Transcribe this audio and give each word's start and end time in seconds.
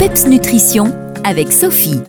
PEPS 0.00 0.28
Nutrition 0.28 0.94
avec 1.24 1.52
Sophie. 1.52 2.00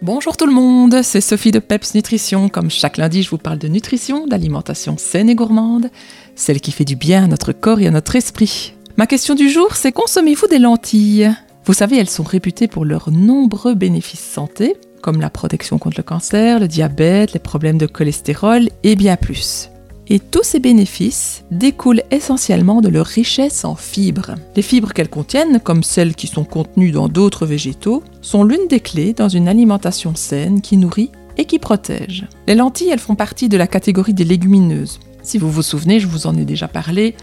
Bonjour 0.00 0.34
tout 0.34 0.46
le 0.46 0.52
monde, 0.54 1.02
c'est 1.02 1.20
Sophie 1.20 1.50
de 1.50 1.58
PEPS 1.58 1.94
Nutrition. 1.94 2.48
Comme 2.48 2.70
chaque 2.70 2.96
lundi, 2.96 3.22
je 3.22 3.28
vous 3.28 3.36
parle 3.36 3.58
de 3.58 3.68
nutrition, 3.68 4.26
d'alimentation 4.26 4.96
saine 4.96 5.28
et 5.28 5.34
gourmande, 5.34 5.90
celle 6.36 6.62
qui 6.62 6.72
fait 6.72 6.86
du 6.86 6.96
bien 6.96 7.24
à 7.24 7.26
notre 7.26 7.52
corps 7.52 7.80
et 7.80 7.86
à 7.86 7.90
notre 7.90 8.16
esprit. 8.16 8.72
Ma 8.96 9.06
question 9.06 9.34
du 9.34 9.50
jour, 9.50 9.76
c'est 9.76 9.92
consommez-vous 9.92 10.46
des 10.46 10.58
lentilles? 10.58 11.36
Vous 11.66 11.74
savez, 11.74 11.98
elles 11.98 12.08
sont 12.08 12.22
réputées 12.22 12.66
pour 12.66 12.86
leurs 12.86 13.10
nombreux 13.10 13.74
bénéfices 13.74 14.24
santé, 14.24 14.78
comme 15.02 15.20
la 15.20 15.28
protection 15.28 15.76
contre 15.76 15.98
le 15.98 16.02
cancer, 16.02 16.58
le 16.60 16.66
diabète, 16.66 17.34
les 17.34 17.40
problèmes 17.40 17.76
de 17.76 17.84
cholestérol 17.84 18.70
et 18.84 18.96
bien 18.96 19.16
plus. 19.16 19.68
Et 20.08 20.18
tous 20.18 20.42
ces 20.42 20.60
bénéfices 20.60 21.44
découlent 21.50 22.02
essentiellement 22.10 22.80
de 22.80 22.88
leur 22.88 23.06
richesse 23.06 23.64
en 23.64 23.74
fibres. 23.74 24.34
Les 24.54 24.62
fibres 24.62 24.92
qu'elles 24.92 25.08
contiennent, 25.08 25.60
comme 25.60 25.82
celles 25.82 26.14
qui 26.14 26.26
sont 26.26 26.44
contenues 26.44 26.90
dans 26.90 27.08
d'autres 27.08 27.46
végétaux, 27.46 28.02
sont 28.20 28.44
l'une 28.44 28.68
des 28.68 28.80
clés 28.80 29.14
dans 29.14 29.28
une 29.28 29.48
alimentation 29.48 30.14
saine 30.14 30.60
qui 30.60 30.76
nourrit 30.76 31.10
et 31.38 31.46
qui 31.46 31.58
protège. 31.58 32.26
Les 32.46 32.54
lentilles, 32.54 32.90
elles 32.90 32.98
font 32.98 33.16
partie 33.16 33.48
de 33.48 33.56
la 33.56 33.66
catégorie 33.66 34.14
des 34.14 34.24
légumineuses. 34.24 35.00
Si 35.22 35.38
vous 35.38 35.50
vous 35.50 35.62
souvenez, 35.62 36.00
je 36.00 36.06
vous 36.06 36.26
en 36.26 36.36
ai 36.36 36.44
déjà 36.44 36.68
parlé 36.68 37.14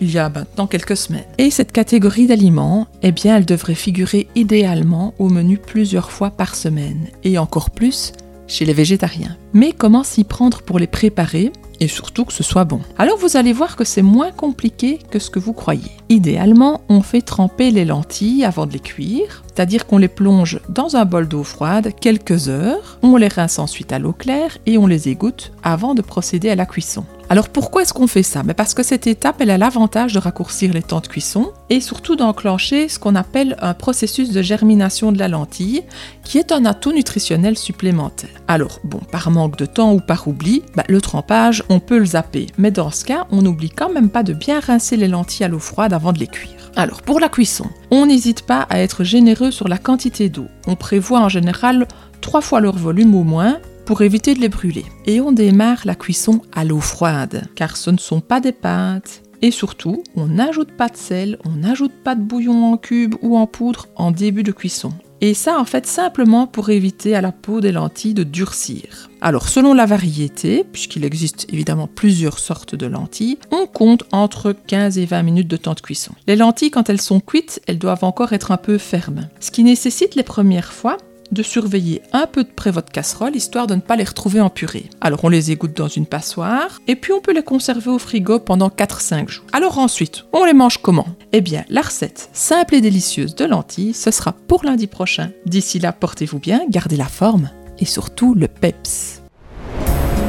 il 0.00 0.12
y 0.12 0.18
a 0.18 0.28
maintenant 0.28 0.66
quelques 0.66 0.96
semaines. 0.96 1.24
Et 1.38 1.50
cette 1.50 1.72
catégorie 1.72 2.26
d'aliments, 2.26 2.86
eh 3.02 3.12
bien, 3.12 3.36
elle 3.36 3.44
devrait 3.44 3.74
figurer 3.74 4.28
idéalement 4.36 5.14
au 5.18 5.28
menu 5.28 5.58
plusieurs 5.58 6.12
fois 6.12 6.30
par 6.30 6.54
semaine, 6.54 7.08
et 7.24 7.36
encore 7.36 7.70
plus 7.70 8.12
chez 8.48 8.64
les 8.64 8.72
végétariens. 8.72 9.36
Mais 9.52 9.72
comment 9.72 10.02
s'y 10.02 10.24
prendre 10.24 10.62
pour 10.62 10.78
les 10.78 10.86
préparer 10.86 11.52
et 11.80 11.86
surtout 11.86 12.24
que 12.24 12.32
ce 12.32 12.42
soit 12.42 12.64
bon? 12.64 12.80
Alors 12.96 13.18
vous 13.18 13.36
allez 13.36 13.52
voir 13.52 13.76
que 13.76 13.84
c'est 13.84 14.02
moins 14.02 14.32
compliqué 14.32 14.98
que 15.10 15.20
ce 15.20 15.30
que 15.30 15.38
vous 15.38 15.52
croyez. 15.52 15.92
Idéalement, 16.08 16.80
on 16.88 17.02
fait 17.02 17.22
tremper 17.22 17.70
les 17.70 17.84
lentilles 17.84 18.44
avant 18.44 18.66
de 18.66 18.72
les 18.72 18.80
cuire, 18.80 19.44
c'est-à-dire 19.46 19.86
qu'on 19.86 19.98
les 19.98 20.08
plonge 20.08 20.60
dans 20.68 20.96
un 20.96 21.04
bol 21.04 21.28
d'eau 21.28 21.44
froide 21.44 21.92
quelques 22.00 22.48
heures, 22.48 22.98
on 23.02 23.16
les 23.16 23.28
rince 23.28 23.58
ensuite 23.58 23.92
à 23.92 23.98
l'eau 23.98 24.12
claire 24.12 24.58
et 24.66 24.78
on 24.78 24.86
les 24.86 25.08
égoutte 25.08 25.52
avant 25.62 25.94
de 25.94 26.02
procéder 26.02 26.50
à 26.50 26.56
la 26.56 26.66
cuisson. 26.66 27.04
Alors 27.30 27.50
pourquoi 27.50 27.82
est-ce 27.82 27.92
qu'on 27.92 28.06
fait 28.06 28.22
ça? 28.22 28.42
Mais 28.42 28.54
Parce 28.54 28.72
que 28.72 28.82
cette 28.82 29.06
étape, 29.06 29.36
elle 29.40 29.50
a 29.50 29.58
l'avantage 29.58 30.14
de 30.14 30.18
raccourcir 30.18 30.72
les 30.72 30.82
temps 30.82 31.00
de 31.00 31.08
cuisson 31.08 31.52
et 31.68 31.82
surtout 31.82 32.16
d'enclencher 32.16 32.88
ce 32.88 32.98
qu'on 32.98 33.14
appelle 33.14 33.56
un 33.60 33.74
processus 33.74 34.30
de 34.30 34.40
germination 34.40 35.12
de 35.12 35.18
la 35.18 35.28
lentille, 35.28 35.82
qui 36.24 36.38
est 36.38 36.52
un 36.52 36.64
atout 36.64 36.92
nutritionnel 36.92 37.58
supplémentaire. 37.58 38.30
Alors 38.48 38.80
bon, 38.82 39.00
par 39.12 39.30
manque 39.30 39.58
de 39.58 39.66
temps 39.66 39.92
ou 39.92 40.00
par 40.00 40.26
oubli, 40.26 40.62
bah, 40.74 40.84
le 40.88 41.02
trempage, 41.02 41.62
on 41.68 41.80
peut 41.80 41.98
le 41.98 42.06
zapper. 42.06 42.46
Mais 42.56 42.70
dans 42.70 42.90
ce 42.90 43.04
cas, 43.04 43.26
on 43.30 43.42
n'oublie 43.42 43.70
quand 43.70 43.92
même 43.92 44.08
pas 44.08 44.22
de 44.22 44.32
bien 44.32 44.60
rincer 44.60 44.96
les 44.96 45.08
lentilles 45.08 45.44
à 45.44 45.48
l'eau 45.48 45.58
froide 45.58 45.92
avant 45.92 46.14
de 46.14 46.18
les 46.18 46.28
cuire. 46.28 46.70
Alors 46.76 47.02
pour 47.02 47.20
la 47.20 47.28
cuisson, 47.28 47.66
on 47.90 48.06
n'hésite 48.06 48.42
pas 48.42 48.66
à 48.70 48.78
être 48.78 49.04
généreux 49.04 49.50
sur 49.50 49.68
la 49.68 49.78
quantité 49.78 50.30
d'eau. 50.30 50.46
On 50.66 50.76
prévoit 50.76 51.20
en 51.20 51.28
général 51.28 51.86
trois 52.20 52.40
fois 52.40 52.60
leur 52.60 52.76
volume 52.76 53.14
au 53.14 53.24
moins 53.24 53.58
pour 53.88 54.02
éviter 54.02 54.34
de 54.34 54.40
les 54.40 54.50
brûler. 54.50 54.84
Et 55.06 55.22
on 55.22 55.32
démarre 55.32 55.80
la 55.86 55.94
cuisson 55.94 56.42
à 56.52 56.62
l'eau 56.62 56.78
froide, 56.78 57.48
car 57.54 57.78
ce 57.78 57.88
ne 57.88 57.96
sont 57.96 58.20
pas 58.20 58.38
des 58.38 58.52
pâtes. 58.52 59.22
Et 59.40 59.50
surtout, 59.50 60.02
on 60.14 60.26
n'ajoute 60.26 60.72
pas 60.72 60.90
de 60.90 60.96
sel, 60.98 61.38
on 61.46 61.52
n'ajoute 61.52 61.94
pas 62.04 62.14
de 62.14 62.20
bouillon 62.20 62.70
en 62.70 62.76
cube 62.76 63.14
ou 63.22 63.38
en 63.38 63.46
poudre 63.46 63.86
en 63.96 64.10
début 64.10 64.42
de 64.42 64.52
cuisson. 64.52 64.92
Et 65.22 65.32
ça, 65.32 65.58
en 65.58 65.64
fait, 65.64 65.86
simplement 65.86 66.46
pour 66.46 66.68
éviter 66.68 67.16
à 67.16 67.22
la 67.22 67.32
peau 67.32 67.62
des 67.62 67.72
lentilles 67.72 68.12
de 68.12 68.24
durcir. 68.24 69.08
Alors, 69.22 69.48
selon 69.48 69.72
la 69.72 69.86
variété, 69.86 70.64
puisqu'il 70.70 71.06
existe 71.06 71.46
évidemment 71.50 71.88
plusieurs 71.88 72.38
sortes 72.38 72.74
de 72.74 72.86
lentilles, 72.86 73.38
on 73.50 73.66
compte 73.66 74.04
entre 74.12 74.52
15 74.52 74.98
et 74.98 75.06
20 75.06 75.22
minutes 75.22 75.48
de 75.48 75.56
temps 75.56 75.72
de 75.72 75.80
cuisson. 75.80 76.12
Les 76.26 76.36
lentilles, 76.36 76.70
quand 76.70 76.90
elles 76.90 77.00
sont 77.00 77.20
cuites, 77.20 77.62
elles 77.66 77.78
doivent 77.78 78.04
encore 78.04 78.34
être 78.34 78.52
un 78.52 78.58
peu 78.58 78.76
fermes. 78.76 79.28
Ce 79.40 79.50
qui 79.50 79.64
nécessite 79.64 80.14
les 80.14 80.22
premières 80.22 80.74
fois 80.74 80.98
de 81.32 81.42
surveiller 81.42 82.02
un 82.12 82.26
peu 82.26 82.44
de 82.44 82.48
près 82.48 82.70
votre 82.70 82.92
casserole 82.92 83.36
histoire 83.36 83.66
de 83.66 83.74
ne 83.74 83.80
pas 83.80 83.96
les 83.96 84.04
retrouver 84.04 84.40
en 84.40 84.50
purée. 84.50 84.90
Alors 85.00 85.24
on 85.24 85.28
les 85.28 85.50
égoutte 85.50 85.76
dans 85.76 85.88
une 85.88 86.06
passoire 86.06 86.80
et 86.86 86.96
puis 86.96 87.12
on 87.12 87.20
peut 87.20 87.34
les 87.34 87.42
conserver 87.42 87.90
au 87.90 87.98
frigo 87.98 88.38
pendant 88.38 88.68
4-5 88.68 89.28
jours. 89.28 89.44
Alors 89.52 89.78
ensuite, 89.78 90.24
on 90.32 90.44
les 90.44 90.54
mange 90.54 90.78
comment? 90.78 91.08
Eh 91.32 91.40
bien, 91.40 91.64
la 91.68 91.82
recette 91.82 92.30
simple 92.32 92.74
et 92.74 92.80
délicieuse 92.80 93.34
de 93.34 93.44
lentilles, 93.44 93.94
ce 93.94 94.10
sera 94.10 94.32
pour 94.32 94.64
lundi 94.64 94.86
prochain. 94.86 95.30
D'ici 95.46 95.78
là, 95.78 95.92
portez-vous 95.92 96.38
bien, 96.38 96.62
gardez 96.68 96.96
la 96.96 97.06
forme 97.06 97.50
et 97.78 97.84
surtout 97.84 98.34
le 98.34 98.48
PEPS. 98.48 99.22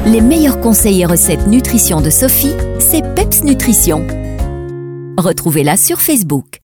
Les 0.06 0.20
meilleurs 0.20 0.60
conseils 0.60 1.02
et 1.02 1.06
recettes 1.06 1.46
nutrition 1.46 2.00
de 2.00 2.10
Sophie, 2.10 2.54
c'est 2.78 3.02
PEPS 3.14 3.44
Nutrition. 3.44 4.06
Retrouvez-la 5.18 5.76
sur 5.76 6.00
Facebook. 6.00 6.59